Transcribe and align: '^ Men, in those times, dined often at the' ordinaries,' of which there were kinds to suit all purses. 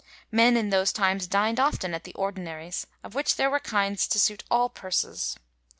'^ 0.01 0.03
Men, 0.31 0.57
in 0.57 0.71
those 0.71 0.91
times, 0.91 1.27
dined 1.27 1.59
often 1.59 1.93
at 1.93 2.05
the' 2.05 2.13
ordinaries,' 2.15 2.87
of 3.03 3.13
which 3.13 3.35
there 3.35 3.51
were 3.51 3.59
kinds 3.59 4.07
to 4.07 4.17
suit 4.17 4.43
all 4.49 4.67
purses. 4.67 5.37